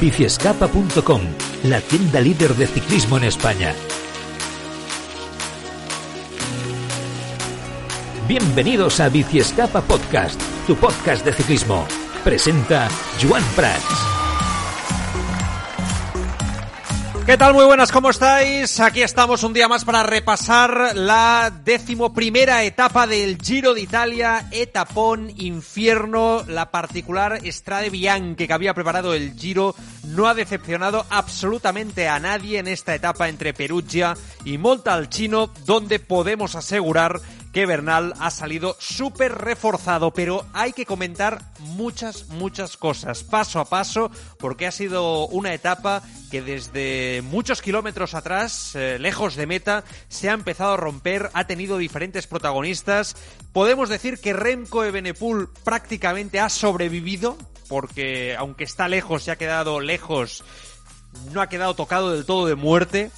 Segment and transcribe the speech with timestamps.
[0.00, 1.22] Biciescapa.com,
[1.64, 3.74] la tienda líder de ciclismo en España.
[8.28, 11.86] Bienvenidos a Biciescapa Podcast, tu podcast de ciclismo.
[12.24, 12.88] Presenta
[13.22, 14.15] Joan Prats.
[17.26, 17.54] ¿Qué tal?
[17.54, 18.78] Muy buenas, ¿cómo estáis?
[18.78, 25.32] Aquí estamos un día más para repasar la decimoprimera etapa del Giro de Italia, etapón
[25.36, 32.20] infierno, la particular Strade Bianche que había preparado el Giro no ha decepcionado absolutamente a
[32.20, 34.14] nadie en esta etapa entre Perugia
[34.44, 37.20] y Montalcino, donde podemos asegurar
[37.56, 43.64] que Bernal ha salido súper reforzado, pero hay que comentar muchas, muchas cosas, paso a
[43.64, 49.84] paso, porque ha sido una etapa que desde muchos kilómetros atrás, eh, lejos de meta,
[50.10, 53.16] se ha empezado a romper, ha tenido diferentes protagonistas.
[53.54, 57.38] Podemos decir que Remco Evenepoel prácticamente ha sobrevivido,
[57.70, 60.44] porque aunque está lejos, se ha quedado lejos,
[61.32, 63.10] no ha quedado tocado del todo de muerte.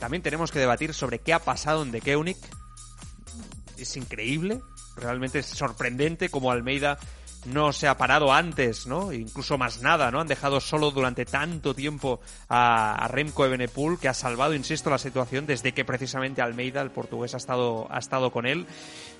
[0.00, 2.38] También tenemos que debatir sobre qué ha pasado en The Keunig,
[3.82, 4.60] es increíble,
[4.96, 6.98] realmente es sorprendente como Almeida
[7.46, 9.12] no se ha parado antes, ¿no?
[9.12, 10.20] Incluso más nada, ¿no?
[10.20, 15.46] Han dejado solo durante tanto tiempo a, Remco Evenepoel, que ha salvado, insisto, la situación
[15.46, 18.66] desde que precisamente Almeida, el portugués, ha estado, ha estado con él.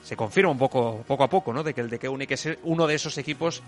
[0.03, 1.63] Se confirma un poco, poco a poco, ¿no?
[1.63, 3.63] De que el de que es uno de esos equipos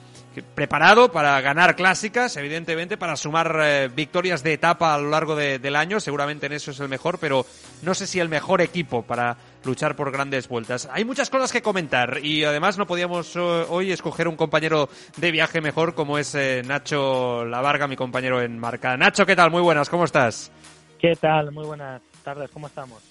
[0.54, 5.76] preparado para ganar clásicas, evidentemente, para sumar eh, victorias de etapa a lo largo del
[5.76, 6.00] año.
[6.00, 7.44] Seguramente en eso es el mejor, pero
[7.82, 10.88] no sé si el mejor equipo para luchar por grandes vueltas.
[10.92, 15.30] Hay muchas cosas que comentar y además no podíamos eh, hoy escoger un compañero de
[15.30, 18.96] viaje mejor como es eh, Nacho Lavarga, mi compañero en marca.
[18.96, 19.50] Nacho, ¿qué tal?
[19.50, 20.50] Muy buenas, ¿cómo estás?
[20.98, 21.52] ¿Qué tal?
[21.52, 23.02] Muy buenas tardes, ¿cómo estamos?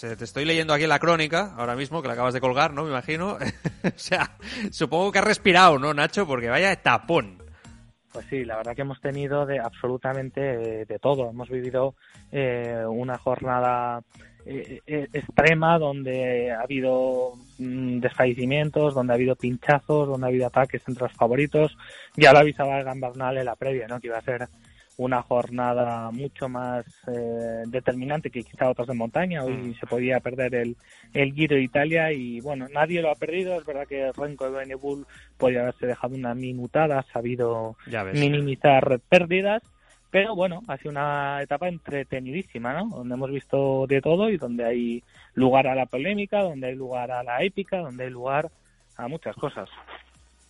[0.00, 2.82] te estoy leyendo aquí la crónica, ahora mismo, que la acabas de colgar, ¿no?
[2.82, 3.38] Me imagino.
[3.84, 4.36] o sea,
[4.70, 6.26] supongo que has respirado, ¿no, Nacho?
[6.26, 7.42] Porque vaya tapón.
[8.12, 10.40] Pues sí, la verdad que hemos tenido de absolutamente
[10.86, 11.30] de todo.
[11.30, 11.94] Hemos vivido
[12.32, 14.02] eh, una jornada
[14.48, 20.46] eh, eh, extrema donde ha habido mm, desfallecimientos, donde ha habido pinchazos, donde ha habido
[20.46, 21.76] ataques entre los favoritos.
[22.16, 23.98] Ya lo avisaba Egan Bernal en la previa, ¿no?
[23.98, 24.48] que iba a ser
[24.98, 29.42] una jornada mucho más eh, determinante que quizá otras de montaña.
[29.42, 29.74] Hoy mm.
[29.80, 30.76] se podía perder el,
[31.12, 33.58] el Giro de Italia y bueno, nadie lo ha perdido.
[33.58, 35.06] Es verdad que Renko de Benebul
[35.36, 37.76] podía haberse dejado una minutada, ha sabido
[38.14, 39.62] minimizar pérdidas
[40.10, 42.88] pero bueno, ha sido una etapa entretenidísima, ¿no?
[42.96, 45.02] Donde hemos visto de todo y donde hay
[45.34, 48.50] lugar a la polémica, donde hay lugar a la épica, donde hay lugar
[48.96, 49.68] a muchas cosas.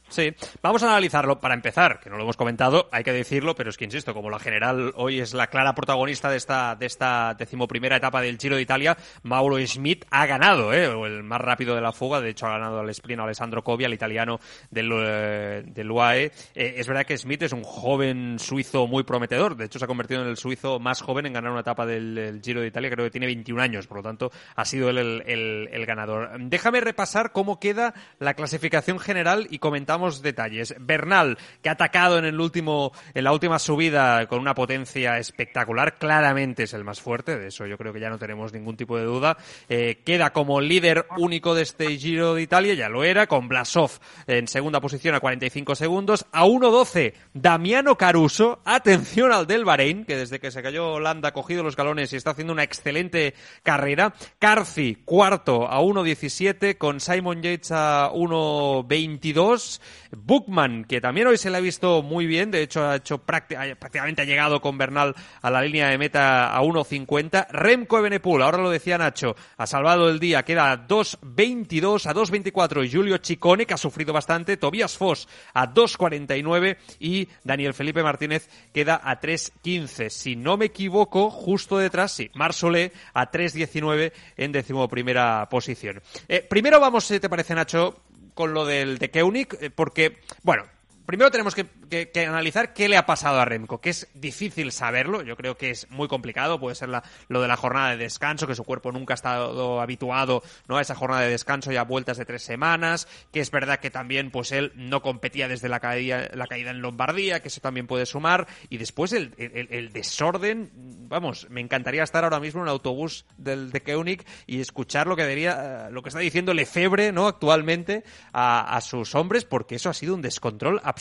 [0.09, 3.71] Sí, vamos a analizarlo para empezar, que no lo hemos comentado, hay que decirlo, pero
[3.71, 7.35] es que insisto, como la general hoy es la clara protagonista de esta, de esta
[7.35, 10.85] decimoprimera etapa del Giro de Italia, Mauro Schmidt ha ganado, ¿eh?
[10.85, 13.95] el más rápido de la fuga, de hecho ha ganado al sprint Alessandro Covia, el
[13.95, 14.39] italiano
[14.71, 16.27] del, eh, del UAE.
[16.55, 19.89] Eh, es verdad que Schmidt es un joven suizo muy prometedor, de hecho se ha
[19.89, 23.07] convertido en el suizo más joven en ganar una etapa del, Giro de Italia, creo
[23.07, 26.31] que tiene 21 años, por lo tanto ha sido él el, el ganador.
[26.39, 30.75] Déjame repasar cómo queda la clasificación general y comentar detalles.
[30.79, 35.99] Bernal, que ha atacado en el último, en la última subida con una potencia espectacular,
[35.99, 38.97] claramente es el más fuerte, de eso yo creo que ya no tenemos ningún tipo
[38.97, 39.37] de duda.
[39.69, 43.93] Eh, queda como líder único de este Giro de Italia, ya lo era, con Blasov
[44.27, 46.27] en segunda posición a 45 segundos.
[46.33, 51.33] A 1.12, Damiano Caruso, atención al del Bahrein, que desde que se cayó Holanda ha
[51.33, 54.15] cogido los galones y está haciendo una excelente carrera.
[54.39, 59.81] Carci, cuarto a 1.17, con Simon Yates a 1.22.
[60.11, 64.23] Bookman, que también hoy se le ha visto muy bien, de hecho ha hecho prácticamente
[64.23, 67.49] ha llegado con Bernal a la línea de meta a 1.50.
[67.51, 72.91] Remco Evenepoel, ahora lo decía Nacho, ha salvado el día, queda a 2.22, a 2.24
[72.91, 79.01] Julio Chicone, que ha sufrido bastante, Tobias Foss a 2.49 y Daniel Felipe Martínez queda
[79.03, 80.11] a 3.15.
[80.11, 86.03] Si no me equivoco, justo detrás, sí, Marsolé a 3.19 en decimoprimera posición.
[86.29, 88.03] Eh, primero vamos, si te parece Nacho,
[88.37, 90.65] con lo del de Keunig, eh, porque, bueno,
[91.07, 95.37] primero tenemos que, analizar qué le ha pasado a Remco, que es difícil saberlo, yo
[95.37, 96.91] creo que es muy complicado, puede ser
[97.29, 100.77] lo de la jornada de descanso, que su cuerpo nunca ha estado habituado ¿no?
[100.77, 103.91] a esa jornada de descanso y a vueltas de tres semanas, que es verdad que
[103.91, 107.87] también pues él no competía desde la caída, la caída en Lombardía, que eso también
[107.87, 110.71] puede sumar, y después el, el, desorden,
[111.09, 115.15] vamos, me encantaría estar ahora mismo en un autobús del, de Koenig y escuchar lo
[115.17, 117.29] que diría, lo que está diciendo Lefebvre, ¿no?
[117.29, 120.96] actualmente a, a sus hombres, porque eso ha sido un descontrol absoluto.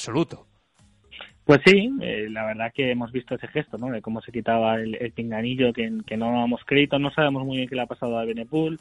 [1.46, 3.92] Pues sí, eh, la verdad que hemos visto ese gesto, ¿no?
[3.92, 7.70] De cómo se quitaba el, pinganillo que, que, no damos crédito, no sabemos muy bien
[7.70, 8.80] qué le ha pasado a Benepool.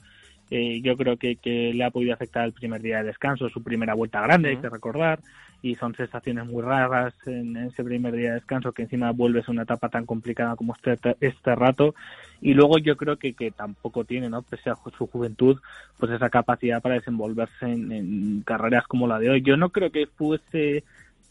[0.51, 3.63] eh, yo creo que, que, le ha podido afectar el primer día de descanso, su
[3.63, 5.21] primera vuelta grande, hay que recordar,
[5.61, 9.53] y son sensaciones muy raras en, ese primer día de descanso, que encima vuelves a
[9.53, 11.95] una etapa tan complicada como este, este rato,
[12.41, 14.41] y luego yo creo que, que tampoco tiene, ¿no?
[14.41, 15.61] pese a su juventud,
[15.99, 19.43] pues esa capacidad para desenvolverse en, en carreras como la de hoy.
[19.43, 20.83] Yo no creo que fuese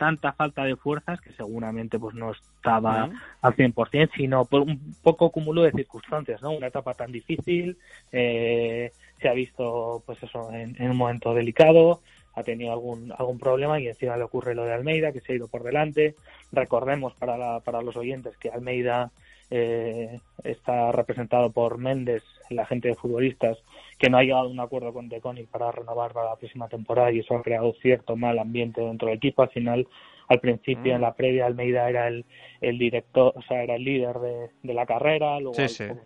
[0.04, 3.10] tanta falta de fuerzas que seguramente pues no estaba
[3.42, 6.52] al 100%, sino por un poco cúmulo de circunstancias, ¿no?
[6.52, 7.78] Una etapa tan difícil,
[8.12, 8.92] eh,
[9.22, 12.02] se ha visto pues eso en, un momento delicado,
[12.36, 15.36] ha tenido algún algún problema y encima le ocurre lo de Almeida que se ha
[15.38, 16.16] ido por delante.
[16.52, 19.10] Recordemos para para los oyentes que Almeida
[19.56, 23.60] eh, está representado por Méndez, el agente de futbolistas,
[24.00, 27.12] que no ha llegado a un acuerdo con Deconic para renovar para la próxima temporada
[27.12, 29.44] y eso ha creado cierto mal ambiente dentro del equipo.
[29.44, 29.88] Al final,
[30.28, 32.26] al principio, en la previa, Almeida era el,
[32.62, 35.40] el director, o sea, era el líder de, de la carrera.
[35.40, 35.56] Luego,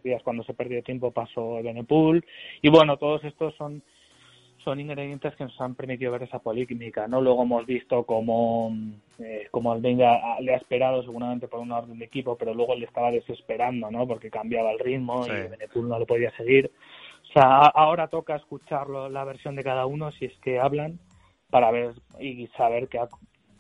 [0.04, 2.26] días cuando se perdió tiempo, pasó Benepool.
[2.62, 3.82] Y bueno, todos estos son
[4.68, 7.22] son ingredientes que nos han permitido ver esa polémica, ¿no?
[7.22, 8.76] Luego hemos visto como,
[9.19, 12.86] eh, como Almeida le ha esperado seguramente por una orden de equipo, pero luego le
[12.86, 14.08] estaba desesperando, ¿no?
[14.08, 16.72] Porque cambiaba el ritmo y Benepool no lo podía seguir.
[17.30, 21.00] O sea, ahora toca escucharlo, la versión de cada uno, si es que hablan,
[21.50, 23.10] para ver y saber qué ha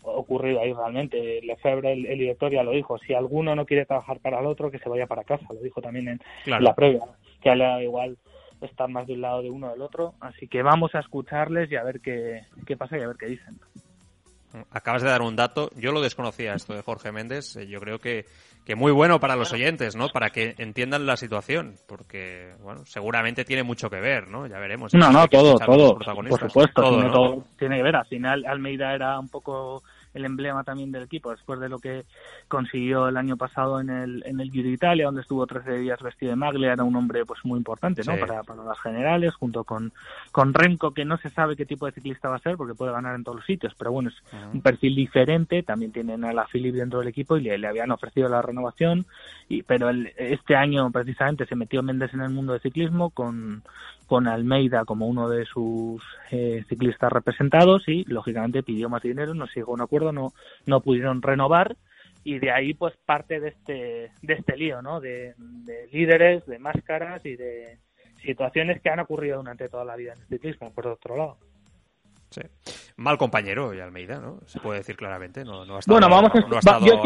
[0.03, 1.41] ocurrido ahí realmente.
[1.41, 2.97] Lefebvre, el, el director, ya lo dijo.
[2.99, 5.45] Si alguno no quiere trabajar para el otro, que se vaya para casa.
[5.53, 7.01] Lo dijo también en la previa.
[7.41, 8.17] Que le igual
[8.61, 10.13] estar más de un lado de uno del otro.
[10.19, 13.27] Así que vamos a escucharles y a ver qué, qué pasa y a ver qué
[13.27, 13.59] dicen.
[14.71, 17.99] Acabas de dar un dato, yo lo desconocía esto de Jorge Méndez, eh, yo creo
[17.99, 18.25] que,
[18.65, 20.09] que muy bueno para los oyentes, ¿no?
[20.09, 24.47] Para que entiendan la situación, porque, bueno, seguramente tiene mucho que ver, ¿no?
[24.47, 24.93] Ya veremos.
[24.93, 27.95] No, no, todo, todo, por supuesto, todo, todo tiene que ver.
[27.95, 29.83] Al final Almeida era un poco
[30.17, 32.03] el emblema también del equipo, después de lo que
[32.47, 36.01] consiguió el año pasado en el, en el Giro de Italia, donde estuvo 13 días
[36.01, 38.17] vestido de maglia, era un hombre pues muy importante ¿no?
[38.17, 39.93] para, para las generales, junto con,
[40.31, 42.91] con Renko, que no se sabe qué tipo de ciclista va a ser, porque puede
[42.91, 44.15] ganar en todos los sitios, pero bueno, es
[44.53, 47.91] un perfil diferente, también tienen a la Philip dentro del equipo y le, le habían
[47.91, 49.05] ofrecido la renovación,
[49.47, 53.63] y, pero el, este año precisamente se metió Méndez en el mundo del ciclismo con,
[54.07, 56.01] con Almeida como uno de sus
[56.31, 60.33] eh, ciclistas representados y lógicamente pidió más dinero, no se llegó a un acuerdo, no,
[60.65, 61.75] no pudieron renovar
[62.23, 64.99] y de ahí pues parte de este, de este lío, ¿no?
[64.99, 65.33] De,
[65.93, 67.77] líderes, de máscaras y de
[68.21, 71.37] situaciones que han ocurrido durante toda la vida en el ciclismo, por otro lado.
[72.41, 72.93] Sí.
[72.97, 74.39] Mal compañero y Almeida, ¿no?
[74.45, 75.43] Se puede decir claramente.
[75.43, 76.31] No, no ha estado, bueno, vamos
[76.65, 76.79] a...
[76.79, 77.01] yo,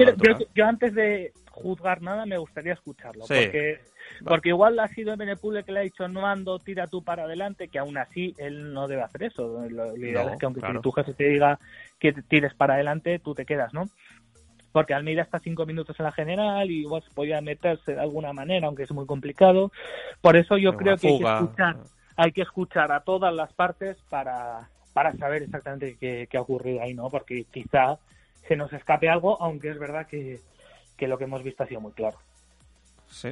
[0.55, 3.25] yo, antes de juzgar nada me gustaría escucharlo.
[3.27, 3.79] Porque
[4.25, 7.67] porque igual ha sido Benepule que le ha dicho no ando, tira tú para adelante,
[7.67, 9.67] que aún así él no debe hacer eso.
[9.69, 11.59] Lo, ideal es que aunque tu jefe te diga
[11.99, 13.85] que tires para adelante, tú te quedas, ¿no?
[14.71, 18.67] Porque Almeida está cinco minutos en la general y igual podía meterse de alguna manera,
[18.67, 19.71] aunque es muy complicado.
[20.21, 21.77] Por eso yo creo que hay que escuchar,
[22.15, 26.93] hay que escuchar a todas las partes para, para saber exactamente qué, ha ocurrido ahí,
[26.93, 27.09] ¿no?
[27.09, 27.99] Porque quizá
[28.47, 30.39] se nos escape algo, aunque es verdad que,
[30.97, 32.17] que lo que hemos visto ha sido muy claro.
[33.11, 33.29] Sí.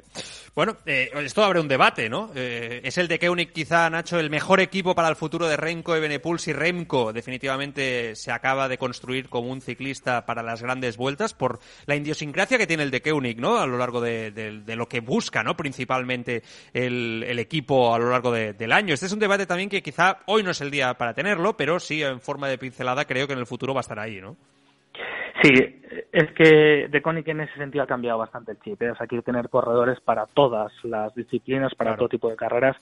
[0.53, 2.31] Bueno, eh, esto abre un debate, ¿no?
[2.35, 5.95] Eh, ¿Es el de Keunig quizá, Nacho, el mejor equipo para el futuro de Remco
[5.95, 10.97] y Benepuls si Remco definitivamente se acaba de construir como un ciclista para las grandes
[10.97, 13.57] vueltas por la idiosincrasia que tiene el de Keunig, ¿no?
[13.57, 15.55] A lo largo de, lo que busca, ¿no?
[15.55, 16.43] Principalmente
[16.73, 18.93] el, equipo a lo largo del año.
[18.93, 21.79] Este es un debate también que quizá hoy no es el día para tenerlo, pero
[21.79, 24.35] sí en forma de pincelada creo que en el futuro va a estar ahí, ¿no?
[25.41, 25.79] Sí,
[26.11, 28.81] es que De Koenig en ese sentido ha cambiado bastante el chip.
[28.81, 28.91] ¿eh?
[28.91, 32.75] O sea, quiere tener corredores para todas las disciplinas, para todo tipo de carreras.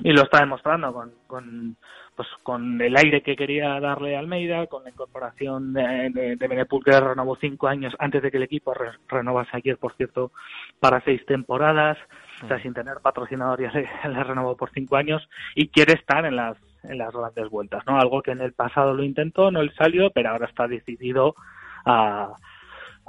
[0.00, 1.76] Y lo está demostrando con, con,
[2.14, 6.48] pues, con el aire que quería darle a Almeida, con la incorporación de, de, de
[6.48, 8.74] Benepul, que renovó cinco años antes de que el equipo
[9.08, 10.30] renovase ayer, por cierto,
[10.78, 11.98] para seis temporadas.
[12.44, 12.62] O sea, mm.
[12.62, 16.56] sin tener patrocinador ya le, le renovó por cinco años y quiere estar en las
[16.84, 17.98] en las grandes vueltas, ¿no?
[17.98, 21.34] Algo que en el pasado lo intentó, no le salió, pero ahora está decidido
[21.88, 22.34] a,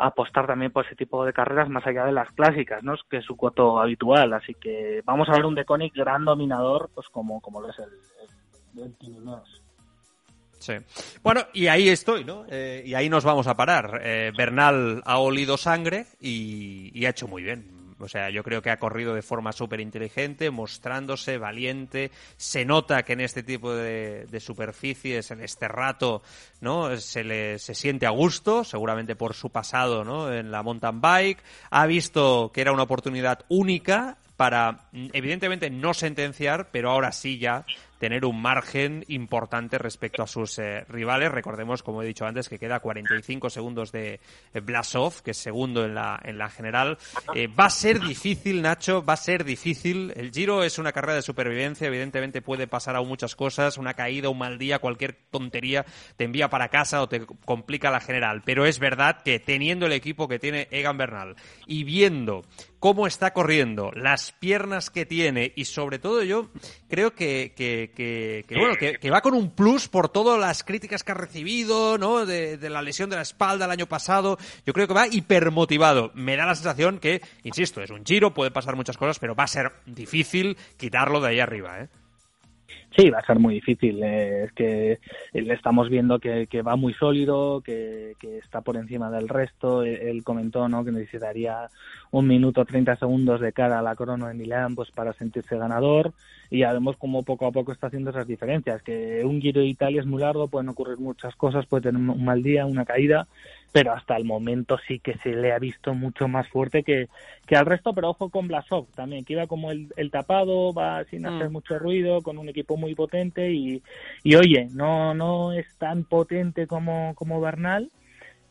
[0.01, 2.95] apostar también por ese tipo de carreras más allá de las clásicas, ¿no?
[3.09, 4.31] Que es su cuoto habitual.
[4.31, 8.81] Así que vamos a ver un Deconic gran dominador, pues como, como lo es el,
[8.81, 8.95] el,
[10.57, 10.73] Sí.
[11.21, 12.45] Bueno, y ahí estoy, ¿no?
[12.49, 13.99] Eh, y ahí nos vamos a parar.
[14.01, 18.69] Eh, Bernal ha olido sangre y ha hecho muy bien o sea, yo creo que
[18.69, 22.11] ha corrido de forma súper inteligente, mostrándose valiente.
[22.37, 26.21] Se nota que en este tipo de, superficies, en este rato,
[26.61, 26.95] ¿no?
[26.97, 30.31] Se le se siente a gusto, seguramente por su pasado, ¿no?
[30.31, 31.43] En la mountain bike.
[31.71, 37.65] Ha visto que era una oportunidad única para, evidentemente, no sentenciar, pero ahora sí ya
[37.97, 41.29] tener un margen importante respecto a sus eh, rivales.
[41.29, 44.21] Recordemos, como he dicho antes, que queda 45 segundos de
[44.53, 46.97] Blasov, que es segundo en la, en la general.
[47.59, 50.13] va a ser difícil, Nacho, va a ser difícil.
[50.15, 54.29] El Giro es una carrera de supervivencia, evidentemente puede pasar aún muchas cosas, una caída,
[54.29, 58.41] un mal día, cualquier tontería te envía para casa o te complica la general.
[58.45, 61.35] Pero es verdad que teniendo el equipo que tiene Egan Bernal
[61.67, 62.45] y viendo
[62.79, 66.49] cómo está corriendo, las piernas que tiene y sobre todo yo
[66.87, 71.11] creo que, que, que, bueno, que, va con un plus por todas las críticas que
[71.11, 72.25] ha recibido, ¿no?
[72.25, 74.37] De, de, la lesión de la espalda el año pasado.
[74.65, 76.11] Yo creo que va hipermotivado.
[76.13, 79.43] Me da la sensación que, insisto, es un giro, puede pasar muchas cosas, pero va
[79.43, 81.89] a ser difícil quitarlo de ahí arriba, ¿eh?
[82.95, 84.01] Sí, va a ser muy difícil.
[84.03, 84.99] Eh, es que
[85.33, 89.83] le estamos viendo que, va muy sólido, que, está por encima del resto.
[89.83, 90.83] Él, comentó ¿no?
[90.83, 91.69] que necesitaría
[92.11, 96.13] un minuto 30 segundos de cara a la crono de Milán pues, para sentirse ganador.
[96.49, 98.81] Y ya vemos cómo poco a poco está haciendo esas diferencias.
[98.81, 102.25] Que un Giro de Italia es muy largo, pueden ocurrir muchas cosas, puede tener un
[102.25, 103.27] mal día, una caída
[103.71, 107.07] pero hasta el momento sí que se le ha visto mucho más fuerte que,
[107.45, 111.03] que al resto, pero ojo con Blasov también, que iba como el, el tapado, va
[111.05, 111.53] sin hacer mm.
[111.53, 113.83] mucho ruido, con un equipo muy potente y,
[114.23, 117.91] y oye, no, no es tan potente como, como Bernal,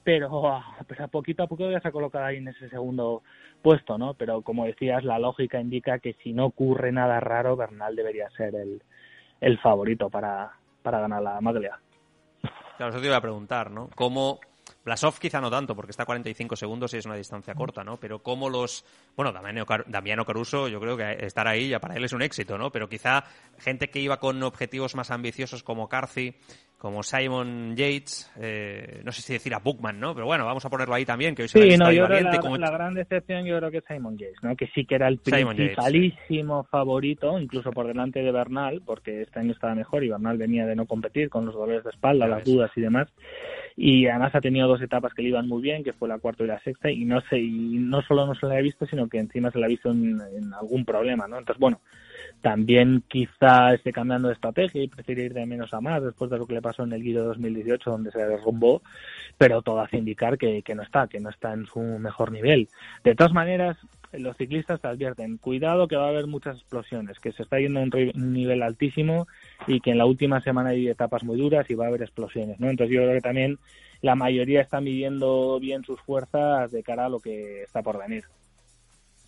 [0.04, 3.22] pero a poquito a poco ya se ha colocado ahí en ese segundo
[3.60, 4.14] puesto, ¿no?
[4.14, 8.54] Pero como decías, la lógica indica que si no ocurre nada raro, Bernal debería ser
[8.54, 8.82] el,
[9.40, 11.78] el favorito para, para ganar la Maglia.
[12.76, 13.90] Claro, eso te iba a preguntar, ¿no?
[13.96, 14.38] ¿Cómo
[14.88, 17.98] Blasov quizá no tanto, porque está a 45 segundos y es una distancia corta, ¿no?
[17.98, 18.86] Pero como los...
[19.14, 22.72] Bueno, Damiano, Caruso, yo creo que estar ahí ya para él es un éxito, ¿no?
[22.72, 23.24] Pero quizá
[23.58, 26.36] gente que iba con objetivos más ambiciosos como Carthy,
[26.78, 30.14] como Simon Yates, eh, no sé si decir a Bookman, ¿no?
[30.14, 32.70] Pero bueno, vamos a ponerlo ahí también, que hoy sí, no, yo creo la, la,
[32.70, 34.56] gran decepción yo creo que es Simon Yates, ¿no?
[34.56, 39.52] Que sí que era el principalísimo favorito, incluso por delante de Bernal, porque este año
[39.52, 42.70] estaba mejor y Bernal venía de no competir con los dolores de espalda, las dudas
[42.76, 43.08] y demás
[43.80, 46.42] y además ha tenido dos etapas que le iban muy bien, que fue la cuarta
[46.42, 49.08] y la sexta, y no sé, y no solo no se la ha visto, sino
[49.08, 50.20] que encima se la ha visto en,
[50.52, 51.38] algún problema, ¿no?
[51.38, 51.80] Entonces, bueno,
[52.40, 56.38] también quizá esté cambiando de estrategia y prefiere ir de menos a más después de
[56.38, 58.82] lo que le pasó en el Giro 2018, donde se derrumbó,
[59.36, 62.68] pero todo hace indicar que, que no está, que no está en su mejor nivel.
[63.04, 63.76] De todas maneras,
[64.12, 67.80] los ciclistas te advierten, cuidado que va a haber muchas explosiones, que se está yendo
[67.80, 69.26] a un nivel altísimo
[69.66, 72.58] y que en la última semana hay etapas muy duras y va a haber explosiones,
[72.58, 72.70] ¿no?
[72.70, 73.58] Entonces yo creo que también
[74.00, 78.24] la mayoría está midiendo bien sus fuerzas de cara a lo que está por venir.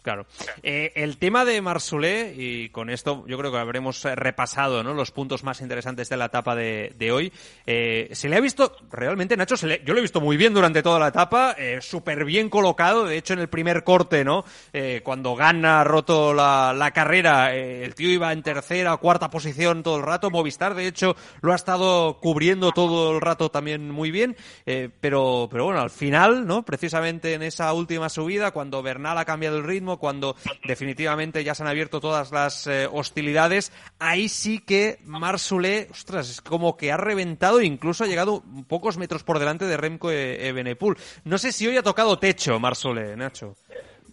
[0.03, 0.27] Claro.
[0.63, 4.95] Eh, el tema de Marsolé, y con esto yo creo que habremos repasado ¿no?
[4.95, 7.33] los puntos más interesantes de la etapa de, hoy,
[7.67, 10.55] eh, se le ha visto, realmente Nacho, se le, yo lo he visto muy bien
[10.55, 14.45] durante toda la etapa, eh, súper bien colocado, de hecho en el primer corte, ¿no?
[15.03, 19.97] cuando gana roto la, la carrera, el tío iba en tercera o cuarta posición todo
[19.97, 24.37] el rato, Movistar de hecho lo ha estado cubriendo todo el rato también muy bien,
[24.65, 26.65] pero, pero bueno, al final, ¿no?
[26.65, 31.63] Precisamente en esa última subida, cuando Bernal ha cambiado el ritmo, cuando definitivamente ya se
[31.63, 36.97] han abierto todas las eh, hostilidades, ahí sí que Marsulé, ostras, es como que ha
[36.97, 40.97] reventado e incluso ha llegado pocos metros por delante de Remco Evenepoel.
[41.25, 43.57] No sé si hoy ha tocado techo Marsulé, Nacho.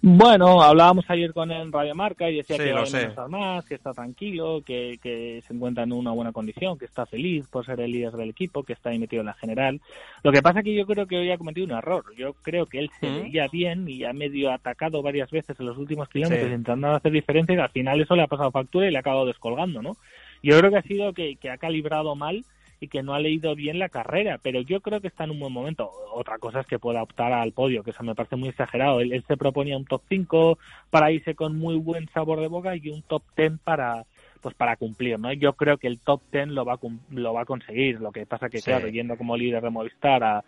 [0.09, 3.65] Bueno, hablábamos ayer con él en Radio Marca y decía que va a estar más,
[3.65, 7.65] que está tranquilo, que, que, se encuentra en una buena condición, que está feliz por
[7.65, 9.81] ser el líder del equipo, que está ahí metido en la general.
[10.23, 12.05] Lo que pasa es que yo creo que hoy ha cometido un error.
[12.15, 15.77] Yo creo que él se veía bien y ha medio atacado varias veces en los
[15.77, 18.97] últimos kilómetros intentando hacer diferencia y al final eso le ha pasado factura y le
[18.97, 19.97] ha acabado descolgando, ¿no?
[20.41, 22.45] Yo creo que ha sido que, que ha calibrado mal
[22.79, 25.39] y que no ha leído bien la carrera, pero yo creo que está en un
[25.39, 25.89] buen momento.
[26.13, 28.99] Otra cosa es que pueda optar al podio, que eso me parece muy exagerado.
[28.99, 32.89] Él, se proponía un top 5 para irse con muy buen sabor de boca y
[32.89, 34.05] un top 10 para
[34.41, 35.33] pues para cumplir, ¿no?
[35.33, 36.79] Yo creo que el top 10 lo va a,
[37.09, 37.99] lo va a conseguir.
[37.99, 40.43] Lo que pasa que, claro, yendo como líder de Movistar a,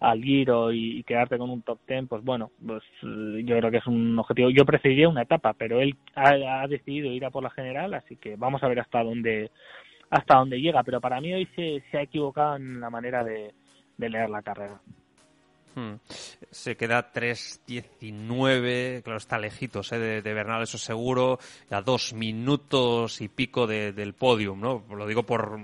[0.00, 3.86] al Giro y, quedarte con un top 10, pues bueno, pues yo creo que es
[3.86, 4.50] un objetivo.
[4.50, 8.16] Yo preferiría una etapa, pero él ha, ha decidido ir a por la general, así
[8.16, 9.50] que vamos a ver hasta dónde
[10.10, 13.54] hasta dónde llega, pero para mí hoy se, se ha equivocado en la manera de,
[13.96, 14.80] de leer la carrera.
[15.78, 16.00] Hmm.
[16.50, 19.98] Se queda 3.19, claro, está lejitos ¿eh?
[19.98, 21.38] de, Bernal, eso seguro,
[21.70, 24.82] a dos minutos y pico del podium, ¿no?
[24.90, 25.58] Lo digo por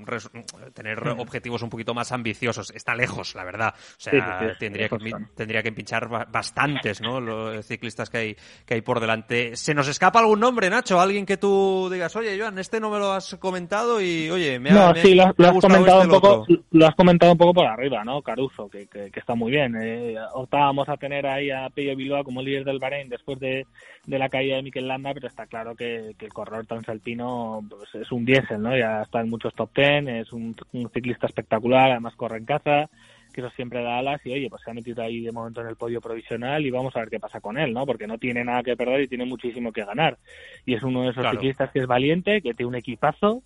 [0.75, 2.71] tener objetivos un poquito más ambiciosos.
[2.75, 3.75] Está lejos, la verdad.
[3.75, 7.19] O sea, tendría, que, tendría que pinchar bastantes, ¿no?
[7.19, 9.57] Los ciclistas que hay, que hay por delante.
[9.57, 11.01] ¿Se nos escapa algún nombre, Nacho?
[11.01, 14.71] Alguien que tú digas, oye, Joan, este no me lo has comentado y, oye, me
[14.71, 17.67] ha, No, sí, lo, has comentado este un poco, lo has comentado un poco por
[17.67, 18.21] arriba, ¿no?
[18.21, 19.75] Caruso, que, que, está muy bien.
[19.77, 23.67] Eh eh, optábamos a tener ahí a Pello Bilbao como líder del Bahrein después de,
[24.07, 28.25] la caída de Mikel Landa, pero está claro que, el corredor transalpino pues, es un
[28.25, 28.77] diésel, ¿no?
[28.77, 30.55] Ya está en muchos top ten, es un,
[30.93, 32.91] ciclista espectacular, además corre en caza,
[33.33, 35.69] que eso siempre da alas y oye, pues se ha metido ahí de momento en
[35.69, 37.87] el podio provisional y vamos a ver qué pasa con él, ¿no?
[37.87, 40.19] Porque no tiene nada que perder y tiene muchísimo que ganar.
[40.67, 43.43] Y es uno de esos ciclistas que es valiente, que tiene un equipazo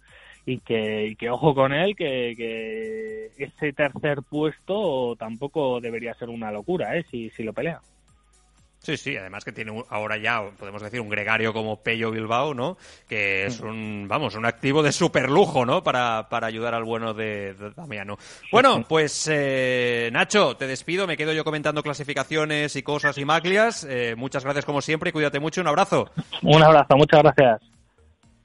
[0.49, 6.51] y que, que ojo con él, que, que, ese tercer puesto tampoco debería ser una
[6.51, 7.05] locura, ¿eh?
[7.11, 7.81] Si, si lo pelea.
[8.79, 12.79] Sí, sí, además que tiene ahora ya, podemos decir, un gregario como Pello Bilbao, ¿no?
[13.09, 15.83] Que es un, vamos, un activo de super lujo, ¿no?
[15.83, 18.17] Para, para ayudar al bueno de, Damiano.
[18.51, 23.85] Bueno, pues eh, Nacho, te despido, me quedo yo comentando clasificaciones y cosas y maglias.
[23.85, 26.11] Eh, muchas gracias como siempre y cuídate mucho, un abrazo.
[26.43, 27.78] Un abrazo, muchas gracias.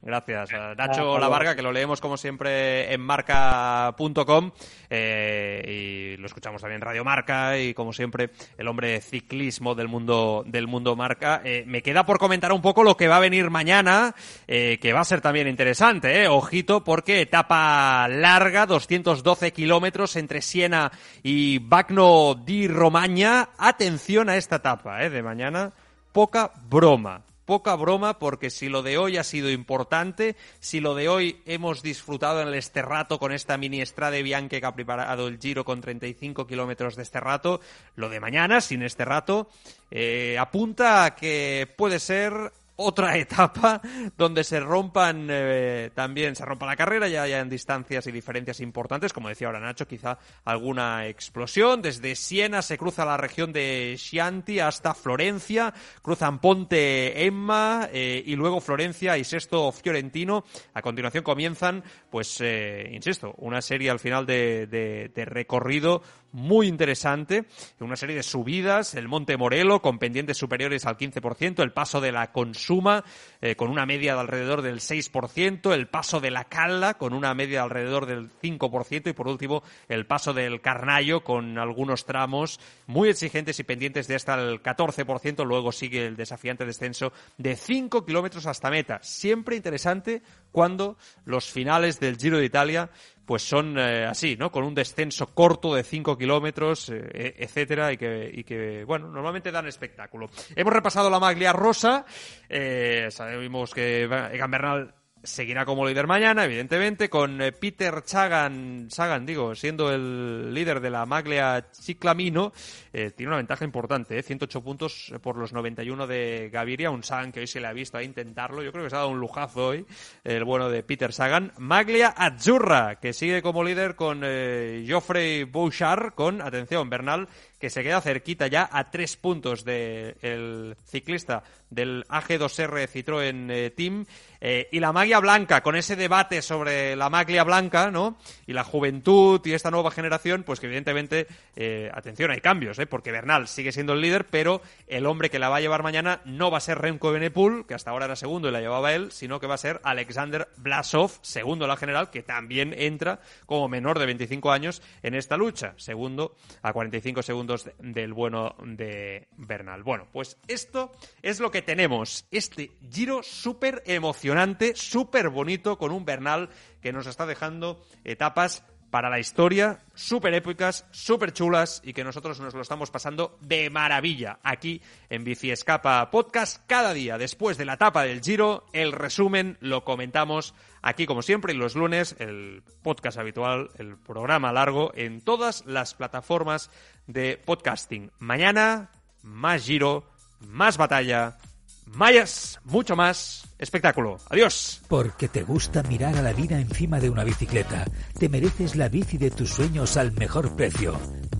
[0.06, 0.50] Gracias.
[0.78, 4.52] Nacho Lavarga, que lo leemos como siempre en marca.com
[4.90, 9.76] eh, y lo escuchamos también en Radio Marca y como siempre el hombre de ciclismo
[9.76, 11.42] del mundo del mundo marca.
[11.46, 14.14] Eh, me queda por comentar un poco lo que va a venir mañana,
[14.46, 20.92] eh, que va a ser también interesante, ojito, porque etapa larga, 212 kilómetros entre Siena
[21.24, 23.52] y Bagno di Romagna.
[23.58, 25.72] Atención a esta etapa de mañana,
[26.12, 31.10] poca broma poca broma porque si lo de hoy ha sido importante, si lo de
[31.10, 35.40] hoy hemos disfrutado en el Esterrato con esta mini Estrade Bianche que ha preparado el
[35.40, 37.62] Giro con 35 kilómetros de Esterrato,
[37.96, 39.50] lo de mañana sin Esterrato
[39.92, 43.82] eh, apunta a que puede ser otra etapa
[44.18, 49.14] donde se rompan eh, también se rompa la carrera ya en distancias y diferencias importantes
[49.14, 51.82] como decía ahora Nacho quizá alguna explosión.
[51.82, 58.36] Desde Siena se cruza la región de Chianti hasta Florencia cruzan Ponte Emma eh, y
[58.36, 60.44] luego Florencia y Sexto Fiorentino.
[60.74, 66.02] A continuación comienzan pues eh, insisto una serie al final de, de recorrido
[66.34, 67.46] muy interesante,
[67.80, 72.12] una serie de subidas, el Monte Morelo con pendientes superiores al 15%, el paso de
[72.12, 73.04] la Consuma
[73.40, 77.36] eh, con una media de alrededor del 6%, el paso de la Calla con una
[77.36, 82.60] media de alrededor del 5% y por último el paso del Carnallo con algunos tramos
[82.88, 88.06] muy exigentes y pendientes de hasta el 14%, luego sigue el desafiante descenso de 5
[88.06, 89.00] kilómetros hasta meta.
[89.04, 92.90] Siempre interesante cuando los finales del Giro de Italia
[93.26, 94.52] pues son eh, así, ¿no?
[94.52, 99.08] Con un descenso corto de 5 kilómetros, eh, e, etcétera, y que, y que, bueno,
[99.10, 100.30] normalmente dan espectáculo.
[100.56, 102.06] Hemos repasado la maglia rosa,
[102.50, 109.26] eh, sabemos que Egan Bernal seguirá como líder mañana, evidentemente, con eh, Peter Sagan, Sagan,
[109.26, 112.52] digo, siendo el líder de la Maglia Ciclamino,
[112.92, 117.32] eh, tiene una ventaja importante, eh, 108 puntos por los 91 de Gaviria, un Sagan
[117.32, 119.20] que hoy se le ha visto a intentarlo, yo creo que se ha dado un
[119.20, 119.86] lujazo hoy,
[120.24, 121.54] el bueno de Peter Sagan.
[121.58, 127.30] Maglia Azzurra, que sigue como líder con eh, Geoffrey Bouchard, con, atención, Bernal,
[127.64, 134.06] que se queda cerquita ya a tres puntos del ciclista del AG2R Citroën eh, Team
[134.46, 138.18] eh, y la maglia blanca, con ese debate sobre la maglia blanca, ¿no?
[138.46, 142.86] Y la juventud y esta nueva generación, pues que evidentemente, eh, atención, hay cambios, ¿eh?
[142.86, 146.20] Porque Bernal sigue siendo el líder, pero el hombre que la va a llevar mañana
[146.26, 149.14] no va a ser Remco Benepul, que hasta ahora era segundo y la llevaba él,
[149.14, 153.98] sino que va a ser Alexander Blasov, segundo la general, que también entra como menor
[153.98, 159.84] de 25 años en esta lucha, segundo a 45 segundos del bueno de Bernal.
[159.84, 166.06] Bueno, pues esto es lo que tenemos, este giro súper emocionante súper bonito, con un
[166.06, 166.50] Bernal
[166.82, 168.64] que nos está dejando etapas
[168.94, 173.72] para la historia, súper épicas, súper chulas y que nosotros nos lo estamos pasando de
[173.72, 176.64] maravilla aquí en Bici Escapa Podcast.
[176.68, 181.54] Cada día después de la etapa del Giro, el resumen lo comentamos aquí como siempre
[181.54, 186.70] y los lunes, el podcast habitual, el programa largo en todas las plataformas
[187.08, 188.12] de podcasting.
[188.20, 190.06] Mañana, más Giro,
[190.40, 191.38] más batalla,
[191.86, 194.18] Mayas, mucho más espectáculo.
[194.30, 194.82] Adiós.
[194.88, 197.86] Porque te gusta mirar a la vida encima de una bicicleta.
[198.18, 200.98] Te mereces la bici de tus sueños al mejor precio.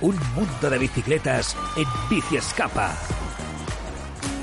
[0.00, 2.94] un mundo de bicicletas en Bici Escapa.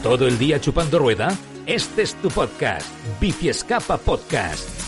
[0.03, 1.35] ¿Todo el día chupando rueda?
[1.65, 2.87] Este es tu podcast,
[3.19, 4.78] Bici Escapa Podcast